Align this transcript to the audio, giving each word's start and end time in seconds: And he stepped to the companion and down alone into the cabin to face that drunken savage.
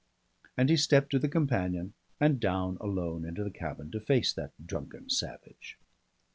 And 0.57 0.67
he 0.71 0.77
stepped 0.77 1.11
to 1.11 1.19
the 1.19 1.29
companion 1.29 1.93
and 2.19 2.39
down 2.39 2.77
alone 2.81 3.23
into 3.23 3.43
the 3.43 3.51
cabin 3.51 3.91
to 3.91 3.99
face 3.99 4.33
that 4.33 4.49
drunken 4.65 5.11
savage. 5.11 5.77